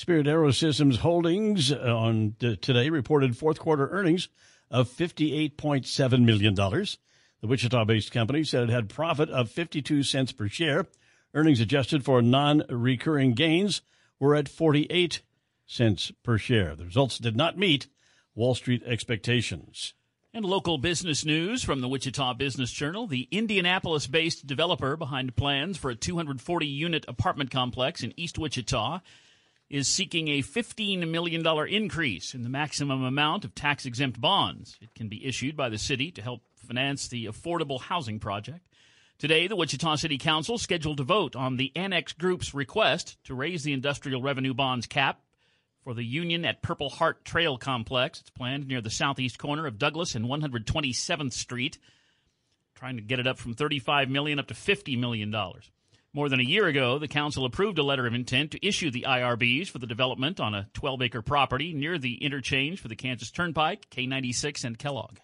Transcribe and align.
Spirit 0.00 0.24
Aerosystems 0.26 0.96
Holdings 0.96 1.70
uh, 1.70 1.94
on 1.94 2.34
today 2.40 2.88
reported 2.88 3.36
fourth 3.36 3.58
quarter 3.58 3.86
earnings 3.90 4.30
of 4.70 4.88
$58.7 4.88 6.24
million. 6.24 6.54
The 6.54 6.86
Wichita 7.42 7.84
based 7.84 8.10
company 8.10 8.42
said 8.42 8.62
it 8.62 8.70
had 8.70 8.88
profit 8.88 9.28
of 9.28 9.50
52 9.50 10.02
cents 10.02 10.32
per 10.32 10.48
share. 10.48 10.86
Earnings 11.34 11.60
adjusted 11.60 12.02
for 12.02 12.22
non 12.22 12.62
recurring 12.70 13.34
gains 13.34 13.82
were 14.18 14.34
at 14.34 14.48
48 14.48 15.20
cents 15.66 16.12
per 16.22 16.38
share. 16.38 16.74
The 16.74 16.86
results 16.86 17.18
did 17.18 17.36
not 17.36 17.58
meet 17.58 17.86
Wall 18.34 18.54
Street 18.54 18.82
expectations. 18.86 19.92
And 20.32 20.46
local 20.46 20.78
business 20.78 21.26
news 21.26 21.62
from 21.62 21.82
the 21.82 21.88
Wichita 21.88 22.32
Business 22.34 22.72
Journal. 22.72 23.06
The 23.06 23.28
Indianapolis 23.30 24.06
based 24.06 24.46
developer 24.46 24.96
behind 24.96 25.36
plans 25.36 25.76
for 25.76 25.90
a 25.90 25.94
240 25.94 26.66
unit 26.66 27.04
apartment 27.06 27.50
complex 27.50 28.02
in 28.02 28.14
East 28.16 28.38
Wichita 28.38 29.02
is 29.70 29.86
seeking 29.86 30.28
a 30.28 30.42
$15 30.42 31.08
million 31.08 31.46
increase 31.68 32.34
in 32.34 32.42
the 32.42 32.48
maximum 32.48 33.04
amount 33.04 33.44
of 33.44 33.54
tax 33.54 33.86
exempt 33.86 34.20
bonds. 34.20 34.76
It 34.82 34.94
can 34.94 35.08
be 35.08 35.24
issued 35.24 35.56
by 35.56 35.68
the 35.68 35.78
city 35.78 36.10
to 36.10 36.22
help 36.22 36.42
finance 36.56 37.06
the 37.06 37.26
affordable 37.26 37.80
housing 37.80 38.18
project. 38.18 38.66
Today, 39.18 39.46
the 39.46 39.56
Wichita 39.56 39.96
City 39.96 40.18
Council 40.18 40.58
scheduled 40.58 40.96
to 40.96 41.04
vote 41.04 41.36
on 41.36 41.56
the 41.56 41.72
Annex 41.76 42.12
Group's 42.12 42.52
request 42.52 43.16
to 43.24 43.34
raise 43.34 43.62
the 43.62 43.72
industrial 43.72 44.22
revenue 44.22 44.54
bonds 44.54 44.86
cap 44.86 45.20
for 45.84 45.94
the 45.94 46.04
Union 46.04 46.44
at 46.44 46.62
Purple 46.62 46.90
Heart 46.90 47.24
Trail 47.24 47.56
Complex. 47.56 48.20
It's 48.20 48.30
planned 48.30 48.66
near 48.66 48.80
the 48.80 48.90
southeast 48.90 49.38
corner 49.38 49.66
of 49.66 49.78
Douglas 49.78 50.14
and 50.14 50.24
127th 50.24 51.32
Street, 51.32 51.78
trying 52.74 52.96
to 52.96 53.02
get 53.02 53.20
it 53.20 53.26
up 53.26 53.38
from 53.38 53.54
35 53.54 54.08
million 54.08 54.38
up 54.38 54.48
to 54.48 54.54
50 54.54 54.96
million 54.96 55.30
dollars. 55.30 55.70
More 56.12 56.28
than 56.28 56.40
a 56.40 56.44
year 56.44 56.66
ago, 56.66 56.98
the 56.98 57.06
council 57.06 57.44
approved 57.44 57.78
a 57.78 57.84
letter 57.84 58.04
of 58.04 58.14
intent 58.14 58.50
to 58.50 58.66
issue 58.66 58.90
the 58.90 59.06
IRBs 59.08 59.68
for 59.68 59.78
the 59.78 59.86
development 59.86 60.40
on 60.40 60.54
a 60.54 60.68
12-acre 60.74 61.22
property 61.22 61.72
near 61.72 61.98
the 61.98 62.14
interchange 62.14 62.80
for 62.80 62.88
the 62.88 62.96
Kansas 62.96 63.30
Turnpike, 63.30 63.88
K96 63.90 64.64
and 64.64 64.76
Kellogg. 64.76 65.18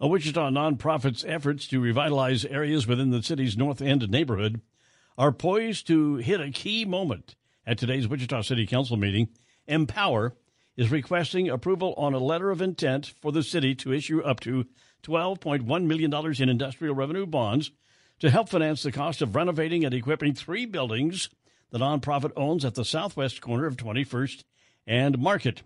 A 0.00 0.08
Wichita 0.08 0.48
nonprofit's 0.48 1.26
efforts 1.28 1.66
to 1.66 1.78
revitalize 1.78 2.46
areas 2.46 2.86
within 2.86 3.10
the 3.10 3.22
city's 3.22 3.58
North 3.58 3.82
End 3.82 4.08
neighborhood 4.08 4.62
are 5.18 5.30
poised 5.30 5.86
to 5.88 6.16
hit 6.16 6.40
a 6.40 6.50
key 6.50 6.86
moment 6.86 7.36
at 7.66 7.76
today's 7.76 8.08
Wichita 8.08 8.40
City 8.40 8.66
Council 8.66 8.96
meeting 8.96 9.28
Empower 9.66 10.34
is 10.74 10.90
requesting 10.90 11.50
approval 11.50 11.92
on 11.98 12.14
a 12.14 12.18
letter 12.18 12.50
of 12.50 12.62
intent 12.62 13.12
for 13.20 13.30
the 13.30 13.42
city 13.42 13.74
to 13.74 13.92
issue 13.92 14.22
up 14.22 14.40
to 14.40 14.64
$12.1 15.02 15.84
million 15.84 16.42
in 16.42 16.48
industrial 16.48 16.94
revenue 16.94 17.26
bonds 17.26 17.70
to 18.20 18.30
help 18.30 18.48
finance 18.48 18.82
the 18.82 18.92
cost 18.92 19.22
of 19.22 19.34
renovating 19.34 19.84
and 19.84 19.94
equipping 19.94 20.34
three 20.34 20.66
buildings 20.66 21.30
the 21.70 21.78
nonprofit 21.78 22.32
owns 22.36 22.64
at 22.64 22.74
the 22.74 22.84
southwest 22.84 23.40
corner 23.40 23.66
of 23.66 23.76
21st 23.76 24.44
and 24.86 25.18
Market. 25.18 25.62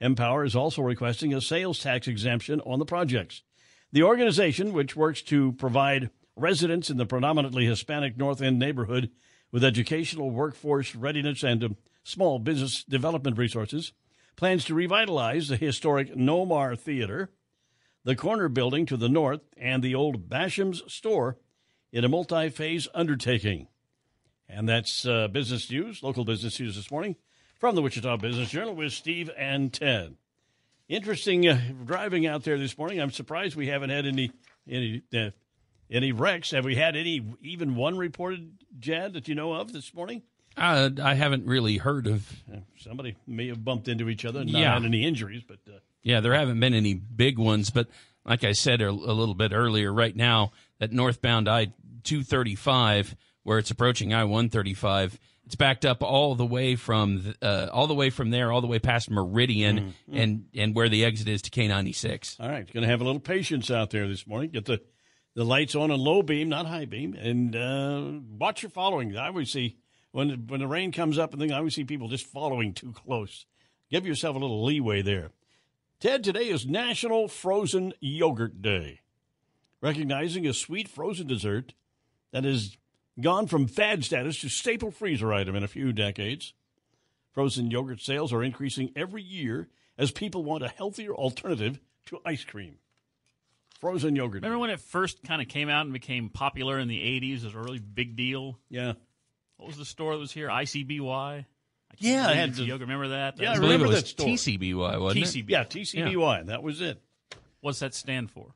Empower 0.00 0.44
is 0.44 0.56
also 0.56 0.82
requesting 0.82 1.32
a 1.32 1.40
sales 1.40 1.78
tax 1.78 2.06
exemption 2.06 2.60
on 2.62 2.78
the 2.78 2.84
projects. 2.84 3.42
The 3.92 4.02
organization, 4.02 4.72
which 4.72 4.96
works 4.96 5.22
to 5.22 5.52
provide 5.52 6.10
residents 6.36 6.90
in 6.90 6.98
the 6.98 7.06
predominantly 7.06 7.66
Hispanic 7.66 8.16
North 8.16 8.42
End 8.42 8.58
neighborhood 8.58 9.10
with 9.50 9.64
educational 9.64 10.30
workforce 10.30 10.94
readiness 10.94 11.42
and 11.42 11.64
um, 11.64 11.76
small 12.04 12.38
business 12.38 12.84
development 12.84 13.38
resources, 13.38 13.92
plans 14.36 14.64
to 14.66 14.74
revitalize 14.74 15.48
the 15.48 15.56
historic 15.56 16.14
Nomar 16.14 16.78
Theater, 16.78 17.30
the 18.04 18.14
corner 18.14 18.48
building 18.48 18.86
to 18.86 18.96
the 18.96 19.08
north, 19.08 19.40
and 19.56 19.82
the 19.82 19.94
old 19.94 20.28
Basham's 20.28 20.82
store 20.86 21.38
in 21.92 22.04
a 22.04 22.08
multi 22.08 22.48
phase 22.50 22.88
undertaking. 22.94 23.68
And 24.48 24.68
that's 24.68 25.06
uh, 25.06 25.28
business 25.28 25.70
news, 25.70 26.02
local 26.02 26.24
business 26.24 26.58
news 26.58 26.76
this 26.76 26.90
morning 26.90 27.16
from 27.58 27.74
the 27.74 27.82
Wichita 27.82 28.16
Business 28.16 28.50
Journal 28.50 28.74
with 28.74 28.92
Steve 28.92 29.30
and 29.36 29.72
Ted. 29.72 30.16
Interesting 30.88 31.46
uh, 31.46 31.60
driving 31.84 32.26
out 32.26 32.44
there 32.44 32.58
this 32.58 32.78
morning. 32.78 32.98
I'm 33.00 33.10
surprised 33.10 33.56
we 33.56 33.68
haven't 33.68 33.90
had 33.90 34.06
any 34.06 34.32
any 34.66 35.02
uh, 35.14 35.30
any 35.90 36.12
wrecks. 36.12 36.52
Have 36.52 36.64
we 36.64 36.76
had 36.76 36.96
any 36.96 37.22
even 37.42 37.74
one 37.74 37.98
reported, 37.98 38.52
Jad, 38.78 39.12
that 39.12 39.28
you 39.28 39.34
know 39.34 39.52
of 39.52 39.72
this 39.72 39.92
morning? 39.92 40.22
Uh, 40.56 40.90
I 41.02 41.14
haven't 41.14 41.46
really 41.46 41.76
heard 41.76 42.06
of. 42.06 42.26
Somebody 42.78 43.16
may 43.26 43.48
have 43.48 43.64
bumped 43.64 43.86
into 43.86 44.08
each 44.08 44.24
other 44.24 44.40
and 44.40 44.52
not 44.52 44.60
yeah. 44.60 44.74
had 44.74 44.84
any 44.84 45.06
injuries, 45.06 45.42
but 45.46 45.58
uh, 45.68 45.78
yeah, 46.02 46.20
there 46.20 46.34
haven't 46.34 46.58
been 46.58 46.74
any 46.74 46.94
big 46.94 47.38
ones. 47.38 47.70
But 47.70 47.88
like 48.24 48.42
I 48.42 48.52
said 48.52 48.80
a, 48.80 48.88
a 48.88 48.90
little 48.90 49.34
bit 49.34 49.52
earlier, 49.52 49.92
right 49.92 50.16
now 50.16 50.52
that 50.78 50.92
northbound 50.92 51.48
I 51.48 51.72
two 52.04 52.22
thirty 52.22 52.54
five, 52.54 53.16
where 53.42 53.58
it's 53.58 53.70
approaching 53.70 54.14
I 54.14 54.24
one 54.24 54.48
thirty 54.48 54.74
five, 54.74 55.18
it's 55.46 55.56
backed 55.56 55.84
up 55.84 56.02
all 56.02 56.34
the 56.34 56.46
way 56.46 56.76
from 56.76 57.34
uh, 57.40 57.68
all 57.72 57.86
the 57.86 57.94
way 57.94 58.10
from 58.10 58.30
there, 58.30 58.52
all 58.52 58.60
the 58.60 58.66
way 58.66 58.78
past 58.78 59.10
Meridian, 59.10 59.78
mm-hmm. 59.78 60.16
and 60.16 60.44
and 60.54 60.74
where 60.74 60.88
the 60.88 61.04
exit 61.04 61.28
is 61.28 61.42
to 61.42 61.50
K 61.50 61.68
ninety 61.68 61.92
six. 61.92 62.36
All 62.38 62.48
right, 62.48 62.70
going 62.72 62.82
to 62.82 62.88
have 62.88 63.00
a 63.00 63.04
little 63.04 63.20
patience 63.20 63.70
out 63.70 63.90
there 63.90 64.06
this 64.08 64.26
morning. 64.26 64.50
Get 64.50 64.66
the 64.66 64.82
the 65.34 65.44
lights 65.44 65.74
on 65.74 65.90
a 65.90 65.94
low 65.94 66.22
beam, 66.22 66.48
not 66.48 66.66
high 66.66 66.84
beam, 66.84 67.14
and 67.14 67.54
uh, 67.54 68.20
watch 68.38 68.62
your 68.62 68.70
following. 68.70 69.16
I 69.16 69.28
always 69.28 69.50
see 69.50 69.78
when 70.12 70.46
when 70.48 70.60
the 70.60 70.66
rain 70.66 70.92
comes 70.92 71.18
up 71.18 71.32
and 71.32 71.40
things, 71.40 71.52
I 71.52 71.58
always 71.58 71.74
see 71.74 71.84
people 71.84 72.08
just 72.08 72.26
following 72.26 72.74
too 72.74 72.92
close. 72.92 73.46
Give 73.90 74.06
yourself 74.06 74.36
a 74.36 74.38
little 74.38 74.64
leeway 74.64 75.00
there. 75.00 75.30
Ted, 76.00 76.22
today 76.22 76.48
is 76.48 76.66
National 76.66 77.26
Frozen 77.26 77.94
Yogurt 78.00 78.60
Day, 78.60 79.00
recognizing 79.80 80.46
a 80.46 80.52
sweet 80.52 80.88
frozen 80.88 81.26
dessert 81.26 81.74
that 82.32 82.44
has 82.44 82.76
gone 83.20 83.46
from 83.46 83.66
fad 83.66 84.04
status 84.04 84.40
to 84.40 84.48
staple 84.48 84.90
freezer 84.90 85.32
item 85.32 85.56
in 85.56 85.64
a 85.64 85.68
few 85.68 85.92
decades. 85.92 86.54
Frozen 87.32 87.70
yogurt 87.70 88.00
sales 88.00 88.32
are 88.32 88.42
increasing 88.42 88.90
every 88.96 89.22
year 89.22 89.68
as 89.96 90.10
people 90.10 90.44
want 90.44 90.64
a 90.64 90.68
healthier 90.68 91.14
alternative 91.14 91.80
to 92.06 92.20
ice 92.24 92.44
cream. 92.44 92.76
Frozen 93.80 94.16
yogurt. 94.16 94.42
Remember 94.42 94.58
when 94.58 94.70
it 94.70 94.80
first 94.80 95.22
kind 95.22 95.40
of 95.40 95.48
came 95.48 95.68
out 95.68 95.82
and 95.84 95.92
became 95.92 96.30
popular 96.30 96.78
in 96.78 96.88
the 96.88 96.98
80s? 96.98 97.38
It 97.38 97.44
was 97.44 97.54
a 97.54 97.60
really 97.60 97.78
big 97.78 98.16
deal. 98.16 98.58
Yeah. 98.68 98.94
What 99.56 99.68
was 99.68 99.76
the 99.76 99.84
store 99.84 100.14
that 100.14 100.18
was 100.18 100.32
here? 100.32 100.48
ICBY. 100.48 101.44
Yeah, 101.98 102.28
I 102.28 102.34
had 102.34 102.54
the 102.54 102.64
yogurt. 102.64 102.82
Remember 102.82 103.08
that? 103.08 103.38
Yeah, 103.38 103.54
that 103.54 103.58
I 103.58 103.62
remember 103.62 103.86
it 103.86 103.90
that 103.92 104.06
store. 104.06 104.28
TCBY, 104.28 105.00
wasn't 105.00 105.24
TCB. 105.24 105.44
it? 105.44 105.50
Yeah, 105.50 105.64
TCBY. 105.64 106.36
Yeah. 106.38 106.42
That 106.44 106.62
was 106.62 106.80
it. 106.80 107.00
What's 107.60 107.80
that 107.80 107.94
stand 107.94 108.30
for? 108.30 108.54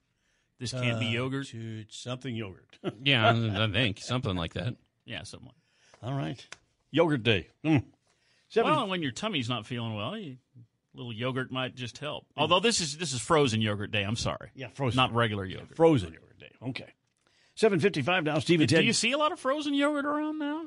This 0.62 0.70
can't 0.70 0.98
uh, 0.98 1.00
be 1.00 1.06
yogurt. 1.06 1.52
something 1.88 2.36
yogurt. 2.36 2.78
yeah, 3.02 3.28
I 3.28 3.66
think 3.66 3.98
something 3.98 4.36
like 4.36 4.54
that. 4.54 4.76
Yeah, 5.04 5.24
something. 5.24 5.50
Like 6.00 6.12
All 6.12 6.16
right, 6.16 6.46
yogurt 6.92 7.24
day. 7.24 7.48
Mm. 7.64 7.82
Well, 8.54 8.86
when 8.86 9.02
your 9.02 9.10
tummy's 9.10 9.48
not 9.48 9.66
feeling 9.66 9.96
well, 9.96 10.16
you, 10.16 10.36
a 10.56 10.96
little 10.96 11.12
yogurt 11.12 11.50
might 11.50 11.74
just 11.74 11.98
help. 11.98 12.26
Mm. 12.26 12.42
Although 12.42 12.60
this 12.60 12.80
is 12.80 12.96
this 12.96 13.12
is 13.12 13.20
frozen 13.20 13.60
yogurt 13.60 13.90
day. 13.90 14.04
I'm 14.04 14.14
sorry. 14.14 14.50
Yeah, 14.54 14.68
frozen. 14.72 14.98
Not 14.98 15.12
regular 15.12 15.44
yogurt. 15.44 15.70
Yeah, 15.70 15.74
frozen 15.74 16.12
yogurt 16.12 16.38
day. 16.38 16.52
Okay. 16.64 16.94
Seven 17.56 17.80
fifty-five 17.80 18.22
now. 18.22 18.38
Stephen. 18.38 18.68
Do, 18.68 18.76
do 18.76 18.84
you 18.84 18.92
see 18.92 19.10
a 19.10 19.18
lot 19.18 19.32
of 19.32 19.40
frozen 19.40 19.74
yogurt 19.74 20.06
around 20.06 20.38
now? 20.38 20.66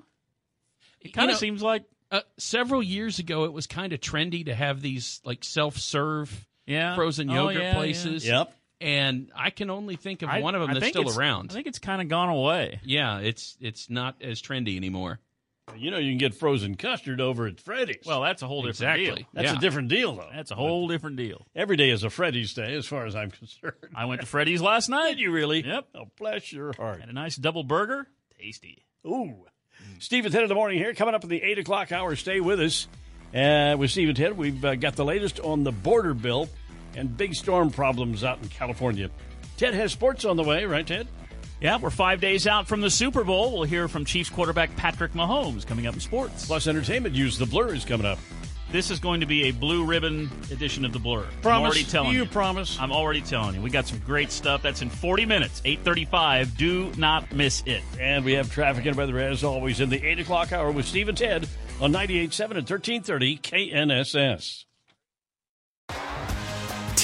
It 0.99 1.13
kind 1.13 1.31
of 1.31 1.37
seems 1.37 1.61
like 1.61 1.85
uh, 2.11 2.19
several 2.37 2.83
years 2.83 3.19
ago 3.19 3.45
it 3.45 3.53
was 3.53 3.65
kind 3.65 3.93
of 3.93 4.01
trendy 4.01 4.45
to 4.47 4.53
have 4.53 4.81
these 4.81 5.21
like 5.23 5.45
self-serve 5.45 6.45
yeah. 6.65 6.95
frozen 6.95 7.29
oh, 7.29 7.47
yogurt 7.47 7.63
yeah, 7.63 7.73
places. 7.75 8.27
Yeah. 8.27 8.39
Yep. 8.39 8.53
And 8.81 9.31
I 9.35 9.51
can 9.51 9.69
only 9.69 9.95
think 9.95 10.21
of 10.21 10.29
I, 10.29 10.41
one 10.41 10.53
of 10.53 10.61
them 10.61 10.71
I 10.71 10.73
that's 10.75 10.87
still 10.87 11.17
around. 11.17 11.51
I 11.51 11.53
think 11.53 11.67
it's 11.67 11.79
kind 11.79 12.01
of 12.01 12.09
gone 12.09 12.29
away. 12.29 12.79
Yeah, 12.83 13.19
it's 13.19 13.57
it's 13.61 13.89
not 13.89 14.21
as 14.21 14.41
trendy 14.41 14.75
anymore. 14.75 15.19
You 15.77 15.89
know, 15.91 15.97
you 15.97 16.11
can 16.11 16.19
get 16.19 16.35
frozen 16.35 16.75
custard 16.75 17.19
over 17.19 17.47
at 17.47 17.59
Freddy's. 17.59 18.03
Well, 18.05 18.21
that's 18.21 18.43
a 18.43 18.47
whole 18.47 18.61
different 18.61 18.97
Exactly. 18.97 19.05
deal. 19.23 19.27
that's 19.33 19.51
yeah. 19.51 19.57
a 19.57 19.59
different 19.59 19.87
deal, 19.87 20.15
though. 20.15 20.29
That's 20.33 20.51
a 20.51 20.55
whole 20.55 20.87
different 20.87 21.15
deal. 21.17 21.45
Every 21.55 21.75
day 21.75 21.89
is 21.89 22.03
a 22.03 22.09
Freddy's 22.09 22.53
day, 22.53 22.75
as 22.75 22.85
far 22.85 23.05
as 23.07 23.15
I'm 23.15 23.31
concerned. 23.31 23.73
I 23.95 24.05
went 24.05 24.21
to 24.21 24.27
Freddy's 24.27 24.61
last 24.61 24.89
night. 24.89 25.13
Did 25.13 25.21
you 25.21 25.31
really? 25.31 25.65
Yep. 25.65 25.87
Oh, 25.95 26.05
bless 26.19 26.53
your 26.53 26.73
heart. 26.73 26.99
Had 26.99 27.09
a 27.09 27.13
nice 27.13 27.35
double 27.35 27.63
burger. 27.63 28.07
Tasty. 28.39 28.85
Ooh. 29.07 29.45
Steve 29.99 30.25
and 30.25 30.33
Ted 30.33 30.43
in 30.43 30.49
the 30.49 30.55
morning 30.55 30.77
here. 30.77 30.93
Coming 30.93 31.15
up 31.15 31.23
in 31.23 31.29
the 31.29 31.41
8 31.41 31.59
o'clock 31.59 31.91
hour. 31.91 32.15
Stay 32.15 32.39
with 32.39 32.59
us. 32.59 32.87
Uh, 33.33 33.75
with 33.77 33.89
Steve 33.91 34.09
and 34.09 34.17
Ted, 34.17 34.37
we've 34.37 34.63
uh, 34.63 34.75
got 34.75 34.95
the 34.95 35.03
latest 35.03 35.39
on 35.39 35.63
the 35.63 35.71
border 35.71 36.13
bill 36.13 36.47
and 36.95 37.15
big 37.15 37.33
storm 37.35 37.69
problems 37.71 38.23
out 38.23 38.39
in 38.41 38.49
California. 38.49 39.09
Ted 39.57 39.73
has 39.73 39.91
sports 39.91 40.25
on 40.25 40.37
the 40.37 40.43
way, 40.43 40.65
right, 40.65 40.85
Ted? 40.85 41.07
Yeah, 41.61 41.77
we're 41.77 41.89
five 41.89 42.19
days 42.19 42.47
out 42.47 42.67
from 42.67 42.81
the 42.81 42.89
Super 42.89 43.23
Bowl. 43.23 43.53
We'll 43.53 43.63
hear 43.63 43.87
from 43.87 44.03
Chiefs 44.03 44.29
quarterback 44.29 44.75
Patrick 44.75 45.13
Mahomes 45.13 45.65
coming 45.65 45.87
up 45.87 45.93
in 45.93 45.99
sports. 46.01 46.45
Plus, 46.45 46.67
entertainment 46.67 47.15
use. 47.15 47.37
The 47.37 47.45
Blur 47.45 47.73
is 47.73 47.85
coming 47.85 48.05
up. 48.05 48.19
This 48.71 48.91
is 48.91 48.99
going 48.99 49.21
to 49.21 49.25
be 49.25 49.43
a 49.43 49.51
blue 49.51 49.85
ribbon 49.85 50.29
edition 50.51 50.83
of 50.83 50.91
the 50.91 50.99
Blur. 50.99 51.23
I'm 51.23 51.41
Promise? 51.41 51.65
already 51.67 51.83
telling 51.85 52.11
you 52.11 52.23
you. 52.23 52.25
promise? 52.25 52.77
I'm 52.77 52.91
already 52.91 53.21
telling 53.21 53.55
you. 53.55 53.61
We 53.61 53.69
got 53.69 53.87
some 53.87 53.99
great 53.99 54.31
stuff. 54.31 54.61
That's 54.63 54.81
in 54.81 54.89
40 54.89 55.25
minutes, 55.25 55.61
8:35. 55.63 56.57
Do 56.57 56.91
not 56.97 57.31
miss 57.31 57.63
it. 57.65 57.83
And 58.01 58.25
we 58.25 58.33
have 58.33 58.51
traffic 58.51 58.85
and 58.85 58.97
weather 58.97 59.17
as 59.19 59.43
always 59.45 59.79
in 59.79 59.89
the 59.89 60.03
8 60.03 60.19
o'clock 60.19 60.51
hour 60.51 60.71
with 60.71 60.85
Steve 60.85 61.07
and 61.07 61.17
Ted 61.17 61.47
on 61.79 61.93
98.7 61.93 62.57
and 62.57 62.67
1330 62.69 63.37
KNSS. 63.37 64.65